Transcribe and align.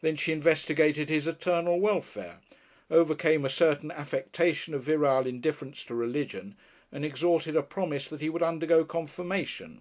Then 0.00 0.16
she 0.16 0.32
investigated 0.32 1.10
his 1.10 1.26
eternal 1.26 1.78
welfare, 1.78 2.40
overcame 2.90 3.44
a 3.44 3.50
certain 3.50 3.90
affectation 3.90 4.72
of 4.72 4.82
virile 4.84 5.26
indifference 5.26 5.84
to 5.84 5.94
religion, 5.94 6.56
and 6.90 7.04
extorted 7.04 7.54
a 7.54 7.62
promise 7.62 8.08
that 8.08 8.22
he 8.22 8.30
would 8.30 8.42
undergo 8.42 8.86
"confirmation." 8.86 9.76